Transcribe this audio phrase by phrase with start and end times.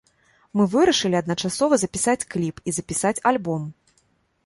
[0.59, 3.73] Мы вырашылі адначасова запісаць кліп і запісаць альбом.